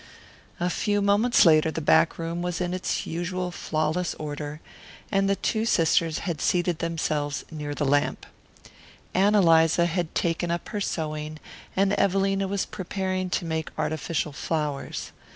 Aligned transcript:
A 0.59 0.71
few 0.71 0.99
moments 0.99 1.45
later 1.45 1.69
the 1.69 1.79
back 1.79 2.17
room 2.17 2.41
was 2.41 2.59
in 2.59 2.73
its 2.73 3.05
usual 3.05 3.51
flawless 3.51 4.15
order 4.15 4.59
and 5.11 5.29
the 5.29 5.35
two 5.35 5.63
sisters 5.63 6.17
had 6.25 6.41
seated 6.41 6.79
themselves 6.79 7.45
near 7.51 7.75
the 7.75 7.85
lamp. 7.85 8.25
Ann 9.13 9.35
Eliza 9.35 9.85
had 9.85 10.15
taken 10.15 10.49
up 10.49 10.69
her 10.69 10.81
sewing, 10.81 11.37
and 11.77 11.93
Evelina 11.99 12.47
was 12.47 12.65
preparing 12.65 13.29
to 13.29 13.45
make 13.45 13.69
artificial 13.77 14.33
flowers. 14.33 15.11